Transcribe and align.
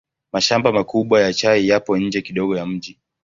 Mashamba 0.33 0.67
makubwa 0.71 1.15
ya 1.21 1.33
chai 1.33 1.67
yapo 1.69 1.97
nje 1.97 2.21
kidogo 2.21 2.57
ya 2.57 2.65
mji. 2.65 2.99